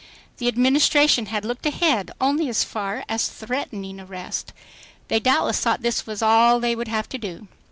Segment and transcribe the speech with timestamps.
[0.37, 4.51] The Administration had looked ahead only as far as threatening arrest.
[5.09, 7.47] They doubtless thought this was all they would have to do.